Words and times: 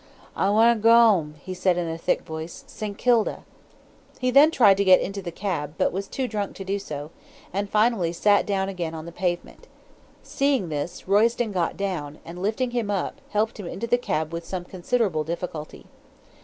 'I 0.35 0.49
wan' 0.49 0.81
g'ome,' 0.81 1.35
he 1.43 1.53
said 1.53 1.77
in 1.77 1.87
a 1.87 1.95
thick 1.95 2.23
voice, 2.23 2.63
'St. 2.65 2.97
Kilda.' 2.97 3.45
He 4.19 4.31
then 4.31 4.49
tried 4.49 4.77
to 4.77 4.83
get 4.83 4.99
into 4.99 5.21
the 5.21 5.31
cab, 5.31 5.75
but 5.77 5.91
was 5.91 6.07
too 6.07 6.27
drunk 6.27 6.55
to 6.55 6.63
do 6.65 6.79
so, 6.79 7.11
and 7.53 7.69
finally 7.69 8.11
sat 8.11 8.47
down 8.47 8.67
again 8.67 8.95
on 8.95 9.05
the 9.05 9.11
pavement. 9.11 9.67
Seeing 10.23 10.69
this, 10.69 11.07
Royston 11.07 11.51
got 11.51 11.77
down, 11.77 12.17
and 12.25 12.41
lifting 12.41 12.71
him 12.71 12.89
up, 12.89 13.21
helped 13.29 13.59
him 13.59 13.67
into 13.67 13.85
the 13.85 13.99
cab 13.99 14.33
with 14.33 14.43
some 14.43 14.65
considerable 14.65 15.23
difficulty. 15.23 15.85